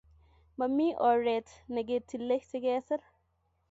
mamii 0.57 0.95
oret 1.09 1.47
neketilei 1.73 2.41
sikesir 2.49 3.01